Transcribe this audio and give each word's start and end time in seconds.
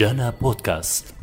جانا 0.00 0.30
بودكاست 0.30 1.14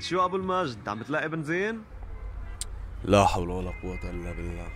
شو 0.00 0.24
أبو 0.24 0.36
المجد 0.36 0.88
عم 0.88 0.98
بتلاقي 0.98 1.28
بنزين؟ 1.28 1.82
لا 3.04 3.26
حول 3.26 3.50
ولا 3.50 3.70
قوة 3.82 4.10
إلا 4.10 4.32
بالله 4.32 4.68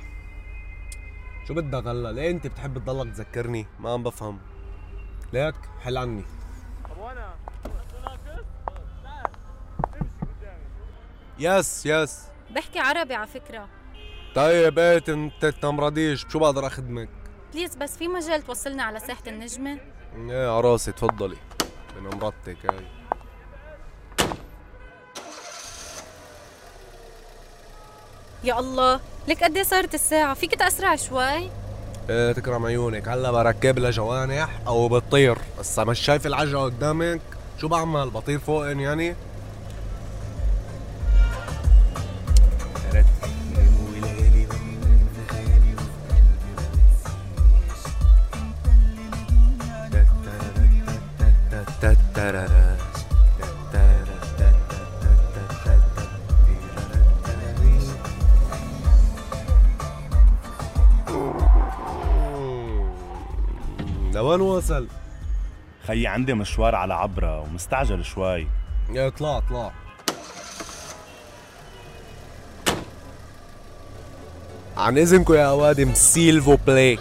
شو 1.48 1.54
بدك 1.54 1.86
هلا؟ 1.86 2.12
ليه 2.12 2.30
أنت 2.30 2.46
بتحب 2.46 2.78
تضلك 2.78 3.14
تذكرني؟ 3.14 3.66
ما 3.80 3.92
عم 3.92 4.02
بفهم 4.02 4.38
ليك 5.32 5.54
حل 5.80 5.96
عني 5.96 6.39
يس 11.40 11.86
يس 11.86 12.20
بحكي 12.50 12.78
عربي 12.78 13.14
على 13.14 13.26
فكرة. 13.26 13.68
طيب 14.34 14.78
إيه 14.78 15.02
انت 15.08 15.46
تمرضيش. 15.46 16.26
شو 16.28 16.38
بقدر 16.38 16.66
أخدمك؟ 16.66 17.08
بليز 17.54 17.76
بس 17.76 17.96
في 17.96 18.08
مجال 18.08 18.42
توصلنا 18.42 18.82
على 18.82 19.00
ساحة 19.00 19.22
النجمة. 19.26 19.78
إيه 20.16 20.52
على 20.52 20.60
راسي 20.60 20.92
تفضلي. 20.92 21.36
من 22.00 22.18
مرتك 22.18 22.66
هاي. 22.66 22.86
يا 28.44 28.58
الله 28.58 29.00
لك 29.28 29.44
قد 29.44 29.56
إيه 29.56 29.62
صارت 29.62 29.94
الساعة؟ 29.94 30.34
فيك 30.34 30.54
تأسرع 30.54 30.96
شوي؟ 30.96 31.50
إيه 32.10 32.32
تكرم 32.32 32.66
عيونك. 32.66 33.08
هلا 33.08 33.30
بركب 33.30 33.78
لها 33.78 33.90
جوانح 33.90 34.60
أو 34.66 34.88
بتطير. 34.88 35.38
بس 35.58 35.78
مش 35.78 36.00
شايف 36.00 36.26
العجلة 36.26 36.64
قدامك 36.64 37.20
شو 37.60 37.68
بعمل؟ 37.68 38.10
بطير 38.10 38.38
فوقن 38.38 38.80
يعني؟ 38.80 39.16
لوين 64.14 64.40
وصل؟ 64.40 64.86
خيي 65.86 66.06
عندي 66.06 66.34
مشوار 66.34 66.74
على 66.74 66.94
عبرة 66.94 67.40
ومستعجل 67.40 68.04
شوي. 68.04 68.46
يا 68.92 69.06
اطلع 69.06 69.38
اطلع 69.38 69.72
عن 74.76 74.98
إذنكم 74.98 75.34
يا 75.34 75.46
اوادم 75.46 75.94
سيلفو 75.94 76.56
بلاي. 76.66 76.98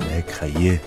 هيك 0.00 0.30
خيي؟ 0.30 0.78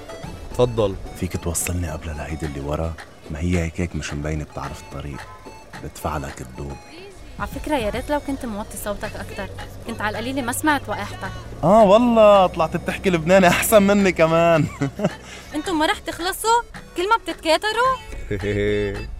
تفضل. 0.53 0.95
فيك 1.19 1.37
توصلني 1.37 1.89
قبل 1.91 2.09
العيد 2.09 2.43
اللي 2.43 2.59
ورا؟ 2.59 2.93
ما 3.31 3.39
هي 3.39 3.59
هيك 3.59 3.81
هيك 3.81 3.95
مش 3.95 4.13
مبينة 4.13 4.43
بتعرف 4.43 4.81
الطريق. 4.81 5.21
بدفع 5.83 6.17
لك 6.17 6.41
الدوب 6.41 6.77
على 7.39 7.47
فكرة 7.47 7.75
يا 7.75 7.89
ريت 7.89 8.09
لو 8.09 8.19
كنت 8.19 8.45
موطي 8.45 8.77
صوتك 8.83 9.11
أكتر. 9.15 9.47
كنت 9.87 10.01
على 10.01 10.19
القليلة 10.19 10.41
ما 10.41 10.51
سمعت 10.51 10.89
وقاحتك 10.89 11.31
آه 11.63 11.83
والله 11.83 12.47
طلعت 12.47 12.77
بتحكي 12.77 13.09
لبناني 13.09 13.47
أحسن 13.47 13.83
مني 13.83 14.11
كمان. 14.11 14.65
أنتم 15.55 15.79
ما 15.79 15.85
رح 15.85 15.99
تخلصوا؟ 15.99 16.61
كل 16.97 17.09
ما 17.09 17.17
بتتكاتروا؟ 17.17 17.95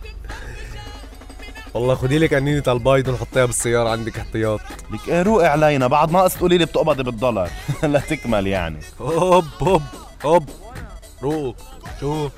والله 1.74 1.96
خدي 1.96 2.18
لك 2.18 2.34
قنينة 2.34 2.64
البايض 2.68 3.08
وحطيها 3.08 3.46
بالسيارة 3.46 3.90
عندك 3.90 4.20
احتياط. 4.20 4.60
لك 4.92 5.10
إيه 5.10 5.22
روقي 5.22 5.48
علينا 5.48 5.88
بعد 5.88 6.12
ناقص 6.12 6.34
تقولي 6.36 6.58
لي 6.58 6.66
بتقبضي 6.66 7.04
بالدولار. 7.04 7.50
لا 7.84 8.00
تكمل 8.00 8.48
يعني. 8.48 8.80
هوب 9.02 9.46
هوب 9.62 9.82
هوب. 10.26 10.50
روق 11.24 11.56
شو 12.00 12.30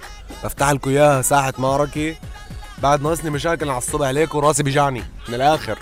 بفتح 0.44 0.72
لكم 0.72 0.90
إياها 0.90 1.22
ساحة 1.22 1.54
معركة 1.58 2.16
بعد 2.86 3.02
ناقصني 3.02 3.30
مشاكل 3.30 3.70
على 3.70 3.78
الصبح 3.78 4.08
ليك 4.08 4.36
وراسي 4.36 4.64
بيجعني. 4.64 5.04
من 5.30 5.36
الآخر. 5.36 5.78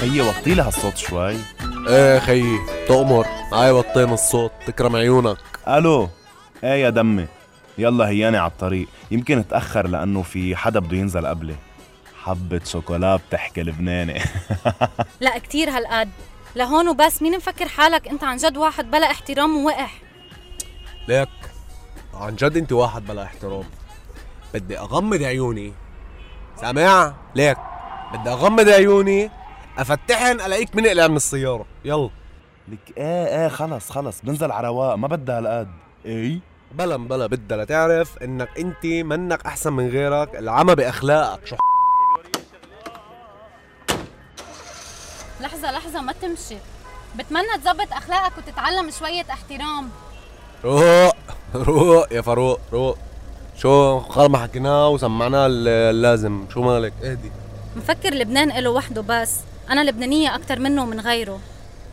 خيي 0.00 0.20
وطي 0.20 0.54
لي 0.54 0.62
هالصوت 0.62 0.96
شوي. 0.96 1.36
إيه 1.88 2.18
خيي 2.18 2.58
تؤمر 2.88 3.26
هاي 3.52 3.70
وطين 3.70 4.12
الصوت 4.12 4.52
تكرم 4.66 4.96
عيونك. 4.96 5.38
ألو. 5.68 6.08
إيه 6.64 6.84
يا 6.84 6.90
دمي. 6.90 7.26
يلا 7.78 8.08
هياني 8.08 8.36
على 8.36 8.50
الطريق. 8.50 8.88
يمكن 9.10 9.38
اتاخر 9.38 9.86
لأنه 9.86 10.22
في 10.22 10.56
حدا 10.56 10.80
بده 10.80 10.96
ينزل 10.96 11.26
قبلي. 11.26 11.56
حبة 12.24 12.60
شوكولا 12.64 13.16
بتحكي 13.16 13.62
لبناني. 13.62 14.20
لا 15.20 15.38
كتير 15.38 15.70
هالقد. 15.70 16.10
لهون 16.56 16.88
وبس 16.88 17.22
مين 17.22 17.36
مفكر 17.36 17.68
حالك؟ 17.68 18.08
أنت 18.08 18.24
عن 18.24 18.36
جد 18.36 18.56
واحد 18.56 18.90
بلا 18.90 19.10
احترام 19.10 19.56
ووقح. 19.56 20.05
ليك 21.08 21.28
عن 22.14 22.36
جد 22.36 22.56
انت 22.56 22.72
واحد 22.72 23.06
بلا 23.06 23.22
احترام. 23.22 23.64
بدي 24.54 24.78
اغمض 24.78 25.22
عيوني. 25.22 25.72
سامع؟ 26.60 27.14
ليك 27.34 27.58
بدي 28.12 28.30
اغمض 28.30 28.68
عيوني 28.68 29.30
افتحن 29.78 30.40
الاقيك 30.40 30.76
منقلع 30.76 31.06
من 31.08 31.16
السيارة. 31.16 31.66
يلا. 31.84 32.10
لك 32.68 32.98
إيه 32.98 33.26
إيه 33.26 33.48
خلص 33.48 33.90
خلص. 33.90 34.20
بنزل 34.22 34.52
على 34.52 34.68
رواق 34.68 34.94
ما 34.94 35.08
بدها 35.08 35.38
هالقد 35.38 35.68
إيه 36.04 36.38
بلا 36.72 36.96
بلا 36.96 37.26
بدها 37.26 37.64
لتعرف 37.64 38.18
انك 38.18 38.58
انت 38.58 38.86
منك 38.86 39.46
احسن 39.46 39.72
من 39.72 39.88
غيرك. 39.88 40.36
العمى 40.36 40.74
بأخلاقك. 40.74 41.46
شو 41.46 41.56
لحظة 45.40 45.72
لحظة 45.72 46.00
ما 46.00 46.12
تمشي. 46.12 46.56
بتمنى 47.16 47.58
تزبط 47.58 47.92
أخلاقك 47.92 48.38
وتتعلم 48.38 48.90
شوية 48.90 49.24
احترام. 49.30 49.90
روق 50.66 51.14
روق 51.54 52.12
يا 52.12 52.20
فاروق 52.20 52.60
روق. 52.72 52.98
شو 53.56 54.00
خلص 54.00 54.30
ما 54.30 54.38
حكيناه 54.38 54.88
وسمعناه 54.88 55.46
اللازم. 55.50 56.46
شو 56.54 56.62
مالك؟ 56.62 56.92
اهدي. 57.04 57.30
مفكر 57.76 58.14
لبنان 58.14 58.50
إله 58.50 58.70
وحده 58.70 59.02
بس. 59.02 59.34
أنا 59.70 59.84
لبنانية 59.90 60.34
أكتر 60.34 60.58
منه 60.58 60.82
ومن 60.82 61.00
غيره. 61.00 61.40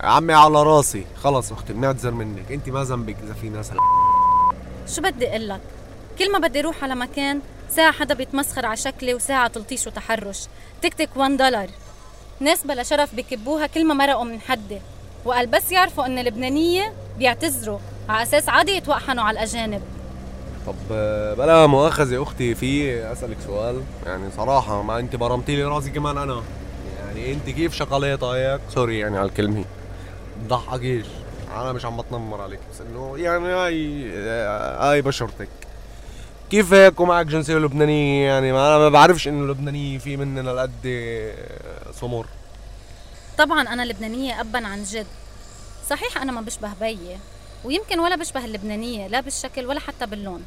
يا 0.04 0.08
عمي 0.08 0.34
على 0.34 0.64
راسي. 0.64 1.06
خلص 1.24 1.52
أختي 1.52 1.74
بنعتذر 1.74 2.12
منك. 2.12 2.52
أنت 2.52 2.70
ما 2.70 2.84
ذنبك 2.84 3.16
إذا 3.24 3.34
في 3.34 3.50
ناس 3.50 3.72
شو 4.96 5.02
بدي 5.02 5.30
أقول 5.30 5.50
لك؟ 5.50 5.62
كل 6.20 6.32
ما 6.32 6.40
بدي 6.40 6.60
أروح 6.60 6.84
على 6.84 6.96
مكان 6.96 7.42
ساعة 7.70 7.92
حدا 7.92 8.16
بيتمسخر 8.16 8.66
على 8.66 8.78
شكلي 8.78 9.14
وساعة 9.14 9.48
تلطيش 9.48 9.88
وتحرش. 9.88 10.48
تك 10.82 10.94
تك 10.94 11.10
1 11.16 11.38
دولار 11.38 11.70
ناس 12.40 12.68
بلا 12.68 12.84
شرف 12.84 13.16
بكبوها 13.16 13.68
كل 13.68 13.86
ما 13.86 13.94
مرقوا 13.94 14.24
من 14.24 14.42
حدي. 14.42 14.82
وقال 15.26 15.48
بس 15.48 15.72
يعرفوا 15.72 16.06
إن 16.06 16.18
اللبنانية 16.20 16.94
بيعتذروا. 17.18 17.80
على 18.10 18.24
أساس 18.24 18.50
عادي 18.50 18.72
يتوحنوا 18.72 19.24
على 19.24 19.40
الأجانب. 19.40 19.82
طب 20.68 20.76
بلا 21.38 21.68
مؤاخذة 21.68 22.24
أختي 22.24 22.56
في 22.56 23.04
أسألك 23.12 23.38
سؤال. 23.48 23.84
يعني 24.06 24.32
صراحة 24.38 24.82
ما 24.82 25.00
أنت 25.00 25.16
برمتي 25.16 25.56
لي 25.56 25.64
راسي 25.64 25.90
كمان 25.90 26.18
أنا. 26.18 26.44
يعني 27.00 27.34
أنت 27.34 27.50
كيف 27.50 27.74
شقليطة 27.74 28.36
هيك؟ 28.36 28.62
سوري 28.70 29.00
يعني 29.00 29.18
على 29.18 29.30
الكلمة. 29.30 29.66
ضحكيش 30.48 31.06
أنا 31.56 31.74
مش 31.74 31.86
عم 31.86 31.98
بتنمر 31.98 32.42
عليك. 32.42 32.60
بس 32.74 32.82
إنه 32.82 33.18
يعني 33.18 33.48
هاي 33.48 34.10
هاي 34.80 35.02
بشرتك. 35.02 35.50
كيف 36.50 36.74
هيك 36.74 37.00
ومعك 37.00 37.26
جنسية 37.26 37.56
لبنانية؟ 37.56 38.28
يعني 38.28 38.52
ما 38.52 38.68
أنا 38.68 38.78
ما 38.78 38.90
بعرفش 38.90 39.28
إنه 39.28 39.44
اللبنانية 39.44 39.98
في 39.98 40.18
مننا 40.18 40.50
لقد 40.50 40.94
سمر 42.02 42.26
طبعا 43.38 43.62
أنا 43.62 43.86
لبنانية 43.86 44.42
ابا 44.42 44.68
عن 44.68 44.84
جد. 44.84 45.08
صحيح 45.90 46.22
أنا 46.22 46.32
ما 46.32 46.42
بشبه 46.42 46.70
بيي. 46.80 47.18
ويمكن 47.64 48.00
ولا 48.00 48.16
بشبه 48.16 48.46
اللبنانية 48.46 49.08
لا 49.08 49.20
بالشكل 49.20 49.66
ولا 49.66 49.80
حتى 49.80 50.06
باللون. 50.06 50.44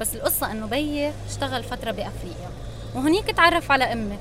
بس 0.00 0.14
القصة 0.14 0.52
إنه 0.52 0.66
بيي 0.66 1.12
اشتغل 1.28 1.62
فترة 1.64 1.90
بأفريقيا. 1.90 2.50
وهنيك 2.94 3.26
تعرف 3.26 3.70
على 3.72 3.84
أمي. 3.84 4.18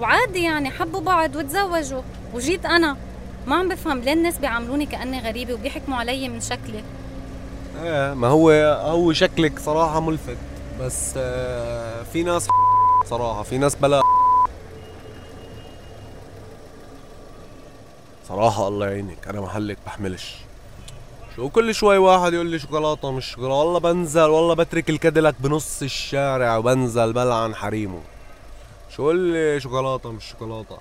وعادي 0.00 0.42
يعني 0.42 0.70
حبوا 0.70 1.00
بعض 1.00 1.36
وتزوجوا. 1.36 2.02
وجيت 2.34 2.66
أنا. 2.66 2.96
ما 3.46 3.56
عم 3.56 3.68
بفهم 3.68 4.00
ليه 4.00 4.12
الناس 4.12 4.38
بيعاملوني 4.38 4.86
كأني 4.86 5.20
غريبة 5.20 5.54
وبيحكموا 5.54 5.98
علي 5.98 6.28
من 6.28 6.40
شكلي. 6.40 6.84
إيه 7.82 8.14
ما 8.14 8.28
هو 8.28 8.50
هو 8.80 9.12
شكلك 9.12 9.58
صراحة 9.58 10.00
ملفت. 10.00 10.36
بس 10.80 11.14
آه، 11.16 12.02
في 12.02 12.22
ناس 12.22 12.48
صراحة 13.10 13.42
في 13.42 13.58
ناس 13.58 13.74
بلا 13.74 14.00
صراحة 18.28 18.68
الله 18.68 18.86
يعينك. 18.86 19.28
أنا 19.28 19.40
محلك 19.40 19.78
بحملش. 19.86 20.36
شو 21.36 21.48
كل 21.48 21.74
شوي 21.74 21.98
واحد 21.98 22.32
يقول 22.32 22.46
لي 22.46 22.58
شوكولاتة 22.58 23.10
مش 23.10 23.26
شوكولاتة. 23.30 23.54
والله 23.54 23.80
بنزل 23.80 24.20
والله 24.30 24.54
بترك 24.54 24.90
الكاديلاك 24.90 25.34
بنص 25.40 25.82
الشارع 25.82 26.56
وبنزل 26.56 27.12
بلعن 27.12 27.54
حريمه. 27.54 28.00
شو 28.90 29.10
اللي 29.10 29.60
شوكولاتة 29.60 30.12
مش 30.12 30.24
شوكولاتة؟ 30.30 30.78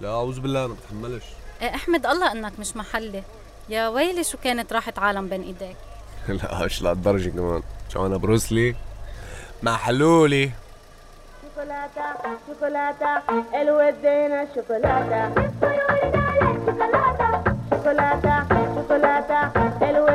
لا 0.00 0.08
أعوذ 0.08 0.40
بالله 0.40 0.64
أنا 0.64 0.74
بتحملش. 0.74 1.24
إيه 1.62 1.74
أحمد 1.74 2.06
الله 2.06 2.32
إنك 2.32 2.58
مش 2.58 2.76
محلي. 2.76 3.22
يا 3.68 3.88
ويلي 3.88 4.24
شو 4.24 4.38
كانت 4.44 4.72
راحت 4.72 4.98
عالم 4.98 5.28
بين 5.28 5.42
إيديك؟ 5.42 5.76
لا 6.42 6.64
مش 6.64 6.82
لهالدرجه 6.82 7.28
كمان. 7.30 7.62
شو 7.92 8.06
أنا 8.06 8.16
بروسلي 8.16 8.74
مع 9.62 9.76
حلولي 9.76 10.50
شوكولاتة 11.42 12.02
شوكولاتة 12.46 13.22
الودينا 13.62 14.46
شوكولاتة 14.54 15.34
شوكولاتة. 17.70 18.53
chocolate, 18.94 19.34
el 19.80 20.13